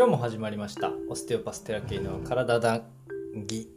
[0.00, 0.94] 今日も始まりました。
[1.10, 2.84] オステオパステラケイの体談
[3.34, 3.68] 義。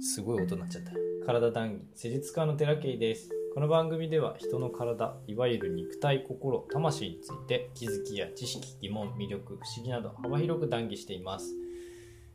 [0.00, 0.90] すごい音になっちゃった。
[1.26, 1.82] 体談義。
[1.94, 3.30] 施術家のテラケイです。
[3.54, 11.54] この番組では人の体いわゆる肉体心魂について気づきや知識疑問魅力不思議など幅広く談義しています、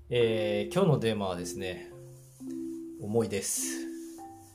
[0.10, 1.92] えー、今日のテーマはですね
[3.02, 3.86] 重いです。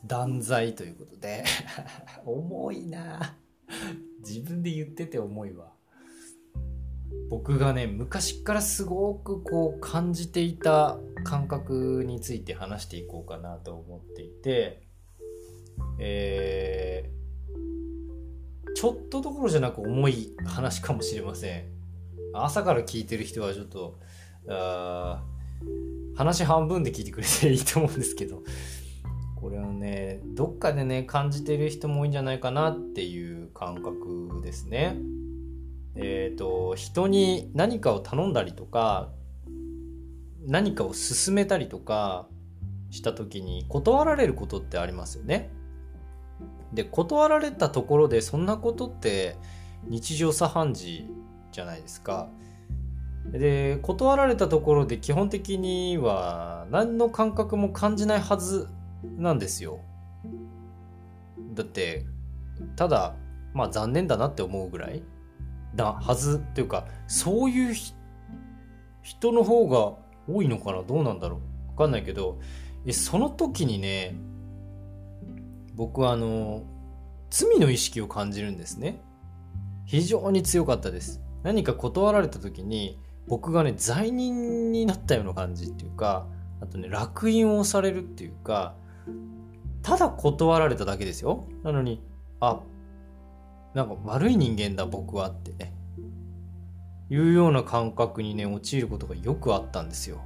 [0.06, 1.44] 断罪ということで。
[2.24, 3.36] 重いな。
[4.20, 5.74] 自分で言ってて重いわ。
[7.30, 14.82] 僕がね昔からすごくこう感じていた感覚について話していこうかなと思っていて
[15.98, 21.64] えー、ちょっとどころじゃなく重い話かもしれません
[22.32, 23.98] 朝から聞いてる人はちょっと
[24.48, 25.22] あ
[26.16, 28.42] 話半分で聞いてくれていいと思うんですけど
[29.36, 34.96] これはねどっかでね感じてる人も多いんじゃないかなっていう感覚ですね。
[35.96, 39.10] えっ、ー、と、人に何かを頼んだりとか、
[40.46, 42.26] 何かを勧めたりとか
[42.90, 45.50] した時に断られることってありますよね。
[46.72, 49.36] で、断られたところでそんなことって
[49.84, 51.06] 日常茶飯事
[51.52, 52.28] じゃないですか。
[53.30, 58.68] で、断られたところで基本的には何の感覚も感じないはず
[59.16, 59.80] なんですよ。
[61.54, 62.04] だって、
[62.76, 63.14] ただ、
[63.54, 65.02] まあ残念だなって思うぐらい
[65.74, 67.74] なはずっていうかそういう
[69.02, 69.94] 人の方が
[70.32, 70.82] 多いのかな？
[70.82, 71.70] どうなんだろう？
[71.72, 72.38] わかんないけど
[72.90, 74.14] その時にね
[75.74, 76.62] 僕はあの
[77.30, 79.00] 罪の意識を感じるんですね。
[79.86, 81.20] 非常に強かったです。
[81.42, 86.26] 何か断られた時に僕がね罪人になったような感じっていうか
[86.60, 88.76] あとね烙印を押されるっていうか
[89.82, 91.46] ただ断られただけですよ。
[91.62, 92.02] なのに
[92.40, 92.60] あ
[93.74, 95.52] なんか悪い人間だ僕はって。
[95.52, 95.72] ね
[97.10, 100.22] いうような感覚にね陥ることがよくあったんですよ。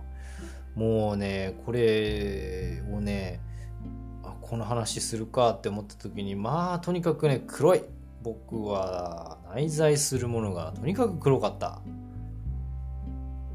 [0.76, 3.40] もうねこれをね
[4.40, 7.82] この話するかって思った時にまあとにかくね黒い。
[8.22, 11.80] 僕は内在するものがとにかく黒かった。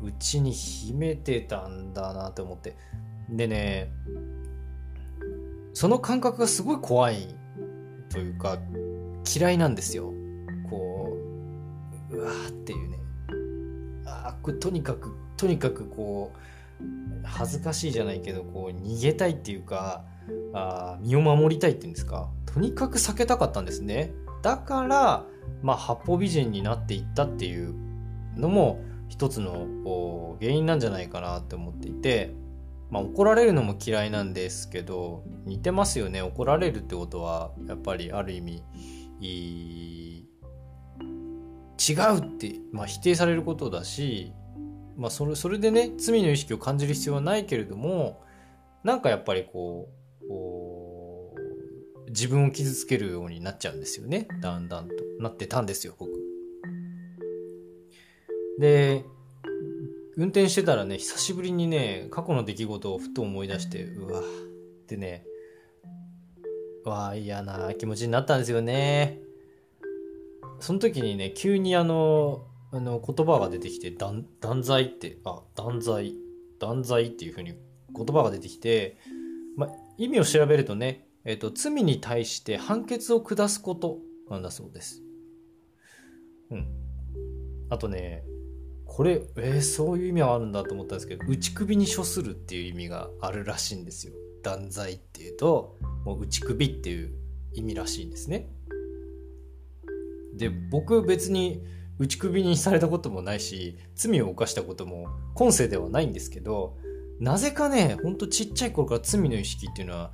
[0.01, 2.75] うちに秘めてたんだなって思って。
[3.29, 3.89] でね
[5.73, 7.35] その感覚がすごい怖い
[8.09, 8.57] というか
[9.35, 10.13] 嫌いなんですよ。
[10.69, 11.17] こ
[12.11, 12.99] ううわーっていうね。
[14.05, 16.83] あこれとにかくとにかくこう
[17.23, 20.03] 恥ずかしいじゃないけどこう逃げたいっていうか
[20.53, 22.29] あ身を守りたいっていうんですか。
[22.45, 24.11] とにかく避けたかったんですね。
[24.41, 25.25] だから
[25.61, 27.73] まあ八方美人になっていったっていう
[28.35, 32.33] のも一つの原因なんじゃないかなって思っていて
[32.89, 36.21] まあ怒られるのも嫌いなんですけど似てますよね。
[36.21, 38.63] 怒られるってことはやっぱりある意味
[39.23, 40.27] 違
[42.15, 44.31] うって、まあ、否定されることだし、
[44.95, 48.21] まあ、それそれでね罪の意識を感じる必要はないけれども
[48.83, 49.89] なんかやっぱりこ
[50.23, 56.11] うこう自分を傷つけるようになっちゃうんですよねだんだんとなってたんですよ僕。
[58.59, 59.03] で
[60.15, 64.23] 運転してたらね久しぶりにね過去の出来事をふと思い出してうわっ
[64.87, 65.25] てね
[66.85, 69.19] わあ嫌な気持ちになったんですよね。
[70.59, 74.25] その時にね急にあのあの言葉が出てきて断
[74.61, 76.15] 罪ってあ断罪
[76.59, 77.53] 断罪っていうふうに
[77.95, 78.97] 言葉が出てきて、
[79.57, 79.67] ま、
[79.97, 85.03] 意味を調べるとね、えっ、ー、と罪に対して判決を下すことなんだそうです。
[86.49, 86.67] うん。
[87.69, 88.23] あとね
[88.85, 94.13] これえー、そういう意味はあるんだと思ったんですけど打ち首に処するっていう意味があるらしいんですよ。
[94.43, 97.11] 断罪っていうともう打ち首っていう
[97.53, 98.49] 意味らしいんですね。
[100.35, 101.63] で僕別に
[101.99, 106.75] 打ち首にされたこともないし罪を犯したことも今世ではないんですけど
[107.19, 110.11] なぜかねほんとちっちゃい頃から罪の意識っていうのは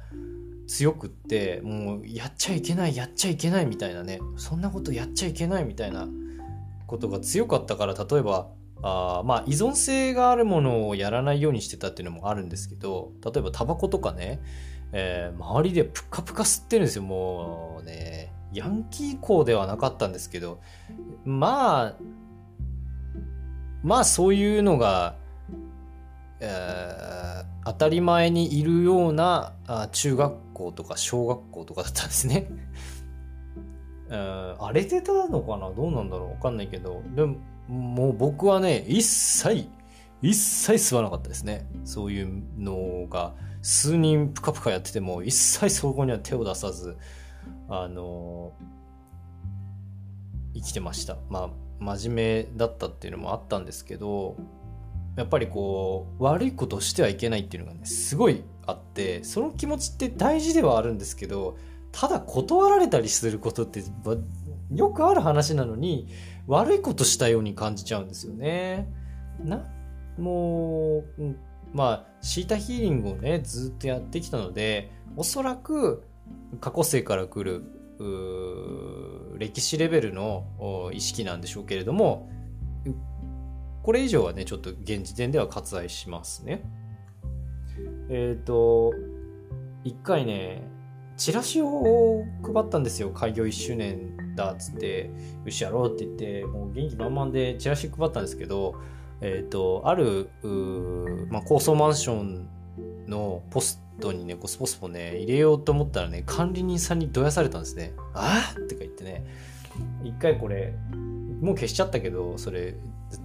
[0.68, 6.08] 強くってもうやっちゃいけないやっちゃいけないみたいなねそんなことやっちゃいけないみたいな
[6.86, 8.50] ことが強かったから例えば
[8.82, 14.40] あまあ依存性があるものをやらないようにしてたっていうのもあるんですけど例えばタバコとかね
[14.92, 18.34] えー、周りでプカプカ吸ってるんですよ、もうね。
[18.52, 20.60] ヤンキー校ではなかったんですけど、
[21.24, 21.96] まあ、
[23.84, 25.16] まあそういうのが、
[26.40, 32.48] えー、当たり前にいるようなあ中学校とか小学校とかだったんですね。
[34.10, 35.70] えー、荒れてたのかな？
[35.70, 36.32] どうなんだろう？
[36.32, 37.04] わかんないけど。
[37.16, 37.36] でも、
[37.68, 39.70] もう僕はね、一切、
[40.24, 41.70] 一切吸わなかったですね。
[41.86, 46.98] そういうのが数人プカプカやってても一切そこには手を出さず
[47.68, 48.54] あの
[50.54, 54.38] 生きてましたまあ真面目だったっていうのもあったんですけど
[55.16, 61.58] やっぱりこう悪いことをしてはいけないっていうのがねすごいあってその気持ちって大事ではあるんですけど
[61.92, 63.84] ただ断られたりすることって
[64.72, 66.08] よくある話なのに
[66.48, 68.88] 悪いことしたように感じちゃうんですよね。
[69.44, 69.64] な
[70.18, 71.36] もう、
[71.74, 76.04] まあシータヒーリングをねずっとやってきたのでおそらく
[76.60, 77.64] 過去世から来る
[79.38, 82.30] 歴史レベルの意識なんでしょうけれども
[83.84, 86.62] これ以上はねちょっと現時点では割愛しますね。
[88.10, 88.94] えっ、ー、と
[89.84, 90.64] 一回ね
[91.18, 93.10] チラシを配ったんですよ。
[93.10, 95.10] 開業1周年だっつって
[95.46, 98.76] よしやろうって言ってもう元気満々でチラシ配ったんですけど
[99.22, 100.30] えっ、ー、とある、
[101.30, 102.48] まあ、高層マンション
[103.08, 107.94] のポストにね、こうスポスポね、入れようと思ったらね、管理人さんにどやされたんですね。
[108.14, 109.26] ああってか言ってね、
[110.04, 110.74] 一回これ、
[111.42, 112.76] もう消しちゃったけど、それ、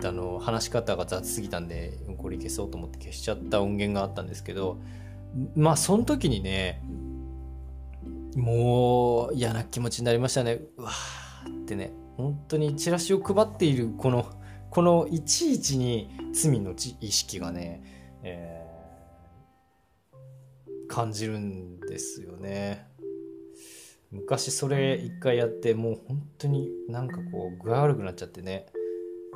[0.04, 4.78] あの、話し方が雑すぎたんで、これ消そうと思って消しちゃった音源があったんですけど、
[5.56, 6.82] まあ、その時にね、
[8.36, 10.60] もう嫌な気持ちになりましたね。
[10.76, 14.26] うわーってね、本当にチラシを配っているこの、
[14.74, 17.82] このいちいちに罪の意識がね、
[18.22, 18.64] えー
[20.86, 22.86] 感じるんですよね。
[24.12, 28.66] 昔それ一回やってもう本当になんかこう具合悪くなっちゃってね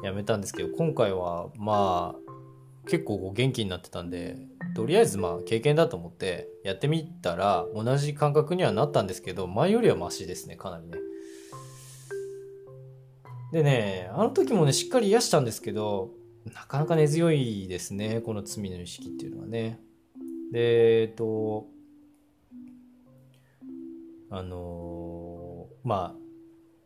[0.05, 4.37] やめたんですけど今回はまあ結構元気になってたんで
[4.77, 11.08] とりあえずまあ経験だと思ってやってみたら同じ感覚にはなったんですけど前よりはマシですねかなりね。
[13.53, 16.11] でねあの時もねしっかり癒したんですけど
[16.55, 19.81] なかなか根強いですねこの罪の意識っていうのはね。
[20.53, 21.67] で、えっと、
[24.31, 26.17] あの、ま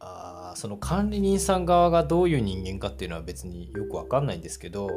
[0.00, 4.90] あ、あその管理人さん側がどういう人間かっていうのは別によくわかんないんですけど、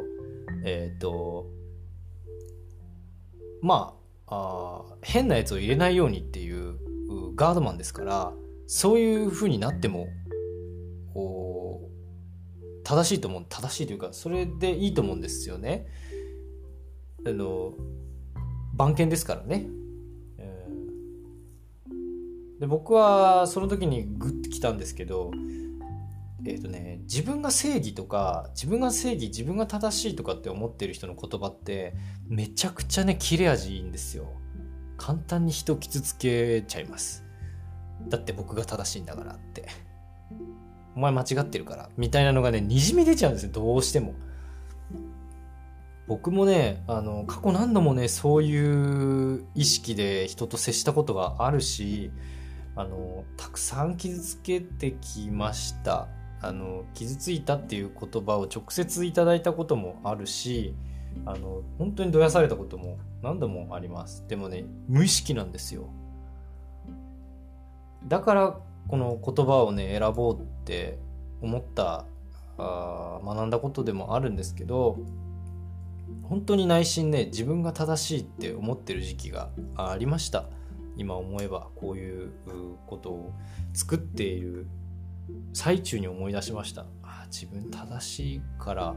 [0.64, 1.46] えっ、と、
[3.62, 3.96] ま
[4.26, 6.76] ああ、変なやつを入れないようにっていう
[7.36, 8.32] ガードマンですから、
[8.66, 10.08] そういう風になっても、
[11.16, 15.86] こう、正しいと思う、正しいというか、それでいいと思うんですよね。
[17.26, 17.72] あの、
[18.74, 19.66] 番犬ですからね。
[20.36, 25.30] えー、で僕はその時にグッてきたんですけど、
[26.44, 31.94] えっ、ー、とね、自分が正義とか、自分が正義、自分が正しいとかって思ってる人の言葉って、
[32.28, 34.28] めちゃくちゃね、切れ味いいんですよ。
[34.98, 37.24] 簡単に人傷つけちゃいます。
[38.08, 39.85] だって僕が正しいんだからって。
[40.96, 41.90] お前間違ってるから。
[41.96, 44.14] みたいなのがね、にじみ出ちゃうんですよ、どうしても。
[46.08, 52.10] 僕もね、あの、過去何度もね、そういう意識で人と接したことがあるし、
[52.76, 56.08] あの、たくさん傷つけてきました。
[56.40, 60.74] あの、傷ついたっていう言葉を直接いただいたこともあるし、
[61.24, 64.26] あの、本当にどやされたことも何度もあります。
[64.28, 65.88] でもね、無意識なんですよ。
[68.06, 70.98] だから、この言葉をね、選ぼうって
[71.40, 72.04] 思った、
[72.58, 74.98] あ学んだことでもあるんですけど、
[76.28, 80.44] 本当に内心ね自分が正しいって思ってる時期がありました
[80.96, 82.32] 今思えばこういう
[82.86, 83.32] ことを
[83.74, 84.66] 作っている
[85.52, 88.94] 最中に思い出しましたあ自分正しいから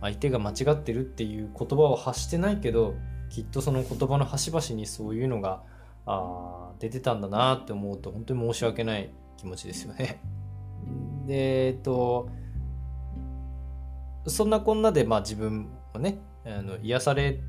[0.00, 2.94] 相手が間違ってるっていう言葉を発してないけど
[3.30, 5.62] きっとその言葉の端々にそういうのが
[6.06, 10.20] あ出てたんだなって思うと本当に申し訳ない気持ちですよね。
[11.28, 12.28] でえっと
[14.26, 17.40] そんなこんなでまあ自分もねあの癒され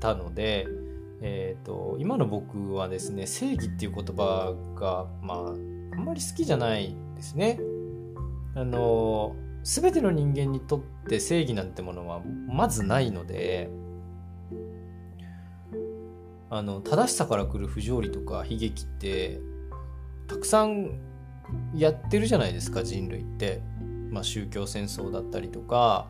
[0.00, 0.66] たので、
[1.22, 7.58] えーと、今の僕はですね正義っていう言葉が、まあ、あんまり好きじゃないですね。
[8.54, 13.68] あの全ての人間にとって正義なんてものはまずないので
[16.50, 19.40] あの正しさから来る不条理とか悲劇って
[20.26, 21.07] たくさん
[21.74, 23.60] やってるじゃないですか人類って、
[24.10, 26.08] まあ、宗教戦争だったりとか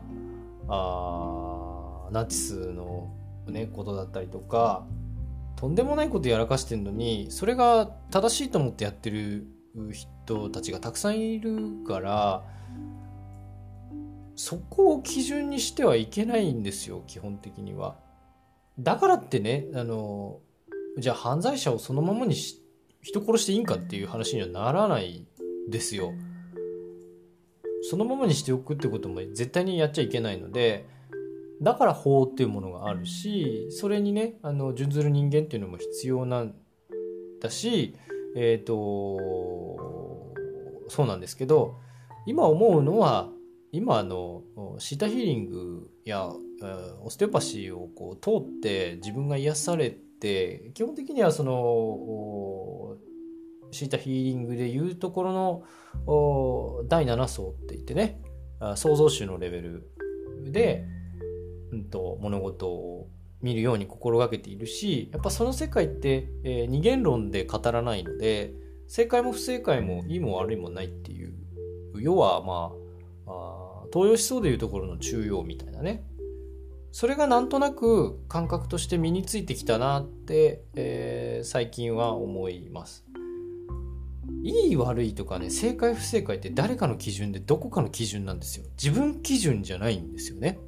[0.67, 3.13] あナチスの、
[3.47, 4.85] ね、ことだったりとか
[5.55, 9.45] とんでもないことやらかしてるのにそれが正しいと思ってやってる
[9.91, 12.43] 人たちがたくさんいるから
[14.35, 17.97] そこを基準にしてはいけないんですよ基本的には。
[18.79, 20.39] だからってねあの
[20.97, 22.58] じゃあ犯罪者をそのままにし
[23.01, 25.25] 人殺していいんかっていう話にはならない
[25.69, 26.13] ですよ。
[27.81, 30.85] そのままにしておくってことも絶対にやっちゃいけないので
[31.61, 36.53] だから法っていうものがあるしそれにねあの準ずる人間っていうのも必要なん
[37.41, 37.95] だし
[38.35, 40.33] えっ、ー、と
[40.89, 41.77] そうなんですけど
[42.25, 43.29] 今思うのは
[43.71, 44.43] 今あの
[44.79, 46.29] シータヒーリングや
[47.03, 52.88] オステオパシーをこう通って自分が癒されて基本的にはその
[53.71, 55.33] シータヒーリングでいうところ
[56.05, 58.21] の第7層って言ってね
[58.75, 59.89] 創造主のレベル
[60.43, 60.85] で、
[61.71, 63.07] うんと、物事を
[63.41, 68.53] 見るように心がけているしやっぱその世界って、えー、二元論で語らないので
[68.87, 71.33] 正解も不正解もいいも悪いもないっていう
[72.01, 72.73] 要はま
[73.27, 76.03] ああ東洋思想でいうところの中庸みたいなね。
[76.91, 83.05] それがなんとなく感覚として身についてきたなって、えー、最近は思います。
[84.43, 88.65] いい悪いとかね正解不正解って誰かの基準でどこかの基準なんですよ。
[88.81, 90.59] 自分基準じゃないんですよね。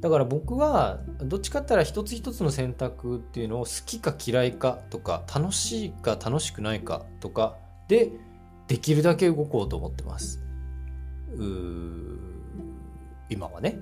[0.00, 7.56] だから僕はどっちかって言ったら一つ一つの選択っていうのを好きか嫌いかとか楽しいか楽しくないかとか
[7.88, 8.12] で
[8.68, 10.44] できるだけ動こうと思ってます。
[13.30, 13.80] 今はね。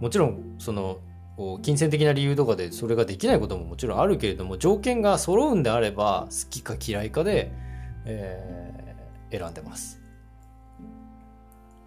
[0.00, 0.98] もちろんその
[1.62, 7.50] 金銭的な理由とかでそれができないことももちろんあるけれども条件が揃うんであれば好きか嫌いかで、
[8.04, 10.00] えー、選んでます。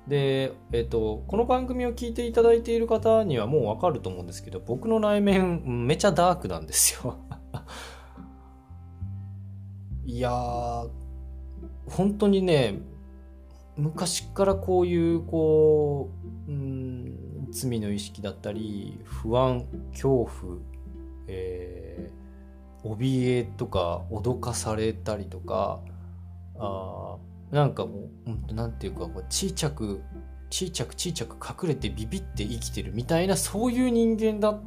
[0.08, 7.18] で、えっ、ー、と、この番組を聞いていただいている方にはもうわかると思うんですけど、僕の内面めちゃダークなんですよ。
[10.06, 10.89] いやー、
[11.89, 12.80] 本当にね、
[13.75, 16.10] 昔からこういう、こ
[16.48, 20.58] う、うん罪の意識だったり不安恐怖、
[21.27, 25.80] えー、怯えとか脅かされたりとか
[26.60, 27.18] あ
[27.51, 28.10] なんかも
[28.50, 30.01] うなんていうか小さく
[30.50, 34.62] 小さく小さく隠れてビビって生きてるみたいなそういう人間だっ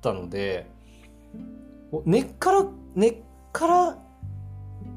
[0.00, 0.66] たので
[2.04, 3.16] 根っから根っ
[3.52, 3.98] から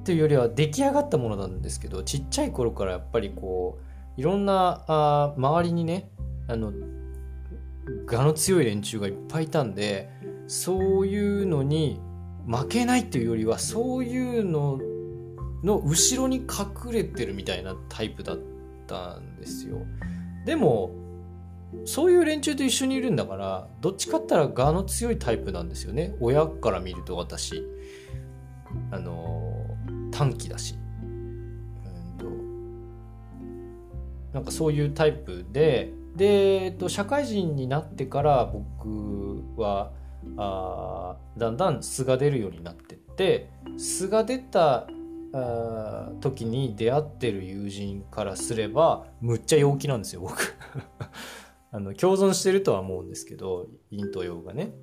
[0.03, 3.79] というよりは出来上がったものなんですけどちっちゃい頃からやっぱりこ
[4.17, 6.09] ういろんなあ周りにね
[6.47, 6.73] あの
[8.07, 10.09] 我の強い連中がいっぱいいたんで
[10.47, 11.99] そういうのに
[12.47, 14.79] 負けないっていうよりはそういうの
[15.63, 18.39] の後ろに隠れてるみたいなタイプだっ
[18.85, 19.81] たんですよ。
[20.45, 20.91] でも
[21.85, 26.15] そういう連中と一緒にいるんだからどっちかったら我の強いタイプなんですよね。
[26.19, 27.63] 親から見ると私。
[28.91, 29.65] あの
[30.11, 30.75] 短気だし。
[31.03, 32.25] うんと。
[34.33, 39.91] なんかそういうタイプでで、えっと、社会人になってから僕は
[40.37, 44.87] あだんだん素が出るようになってって素が出た
[45.33, 50.55] あ時に出会ってる友人からすればむっちゃ陽気なんですよ僕。
[51.71, 54.73] あの共存してるとは思うんですけど陰と陽がね。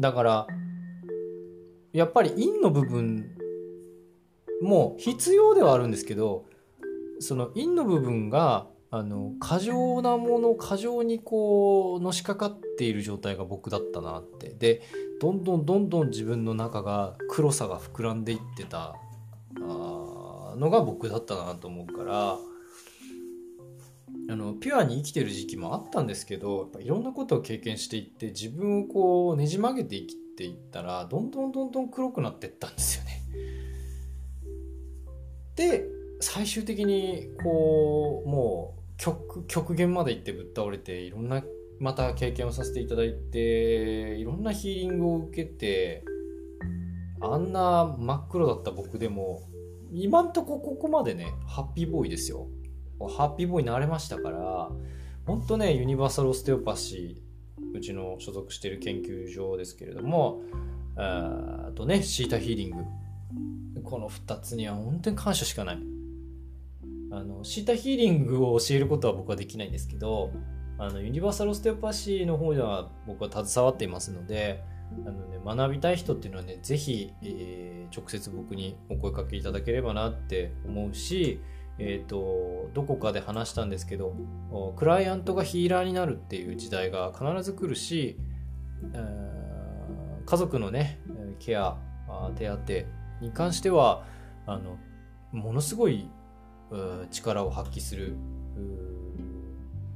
[0.00, 0.46] だから
[1.92, 3.36] やっぱり陰の部分
[4.62, 6.46] も必要ではあるんですけど
[7.18, 14.82] その陰の部分があの過剰なもの過剰にこうのしかかっている状態が僕だったなってで
[15.20, 18.94] どんどんどんどん自分の中が黒さが膨らんでいってた
[19.60, 22.38] あのが僕だったなと思うから
[24.30, 33.22] あのピュアに生きてる時期もあったんですけどやっぱいろんなことを経験していって自分をこうねじ曲げて生きていったらどんどんどんどん黒くなっていったんですよね。
[35.56, 35.84] で
[36.20, 41.42] 最終的にこうもう極極限まで行ってぶっ倒れていろんな
[41.78, 46.04] また経験をさせていただいていろんなヒーリングを受けて
[47.20, 49.42] あんな真っ黒だった僕でも
[49.92, 52.48] 今んとこここまでねハッピーボーイですよ。
[53.16, 54.70] ハッピーボーイになれましたから
[55.24, 60.40] 本当ねユニバーサルオステオパシーうちの所属してる研究所ですけれども
[60.96, 62.76] あとねシータヒーリング。
[63.84, 65.97] この2つには本当に感謝しかない。
[67.10, 70.32] あのシータヒーリングを教えることは僕はできないんですけど
[70.78, 74.62] あのユニバーサルオステオパシーの方では僕は携わっていますので
[75.06, 81.40] あの、ね、学びたい人っていうのはねぜひ、えー、直接僕にお声かけいただければなって思うし、
[81.78, 84.14] えーと、どこかで話したんですけど
[84.76, 88.18] クライアントがヒーラーになるっていう時代が必ず来るし、
[88.92, 91.00] えー、家族のね
[91.38, 91.76] ケア
[92.36, 92.56] 手当
[93.24, 94.04] に関しては
[94.46, 94.78] あの
[95.32, 96.08] ものすごい
[97.10, 98.14] 力を発揮する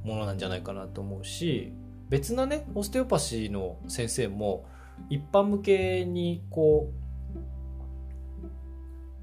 [0.03, 1.71] ものなんじゃないかなと思うし
[2.09, 4.65] 別なねオステオパシーの先生も
[5.09, 7.03] 一般向けにこう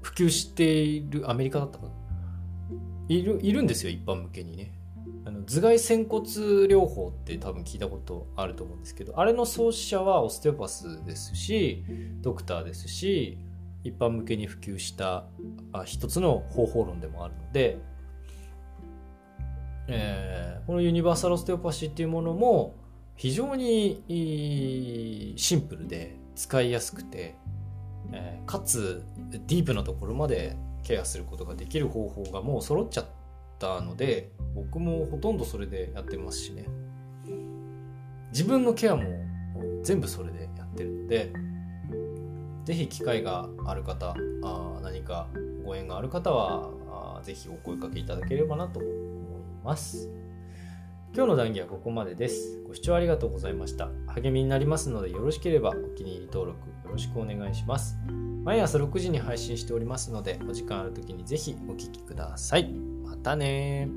[0.01, 1.91] 普及しているアメリカだったかな。
[3.07, 4.71] いるいるんですよ一般向けにね。
[5.25, 6.25] あの頭蓋仙骨
[6.67, 11.83] 療法って多分聞いたことあると思うんですけどあれの創始者はオステオパスですし
[12.21, 13.37] ドクターですし
[13.83, 15.25] 一般向けに普及した
[15.85, 17.77] 一つの方法論でもあるので
[19.87, 22.75] えーこのユニバーサルオステオパシーっていうものも
[23.15, 27.35] 非常にシンプルで使いやすくて、
[28.11, 33.05] えーかつディープなところまでケアすることができる方法がもう揃っちゃっ
[33.59, 36.65] たので僕もほとんどそれでやってますしね。
[38.31, 39.03] 自分のケアも
[39.83, 41.33] 全部それでやってるので
[42.63, 45.27] ぜひ機会がある方あ何か
[45.63, 46.69] ご縁がある方は
[47.17, 48.91] あぜひお声かけいただければなと思い
[49.63, 50.09] ます。
[51.13, 52.63] 今日の談義はここまでです。
[52.65, 53.89] ご視聴ありがとうございました。
[54.07, 57.97] 励みになりますのでよろしければお気に入り登録よろしくお願いします。
[58.43, 62.71] 毎朝6時に配信しておりますのでお時間ある時にぜひお聞きください。
[63.03, 63.89] またね